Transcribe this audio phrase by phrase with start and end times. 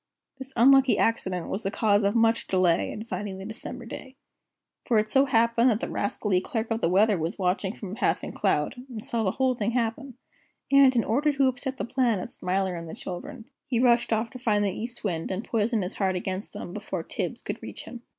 [0.39, 4.15] This unlucky accident was the cause of much delay in finding the December day.
[4.87, 7.93] For it so happened that the rascally Clerk of the Weather was watching from a
[7.93, 10.15] passing cloud, and saw the whole thing happen,
[10.71, 14.31] and, in order to upset the plan of Smiler and the children, he rushed off
[14.31, 17.83] to find the East Wind and poison his heart against them before Tibbs could reach
[17.83, 18.01] him.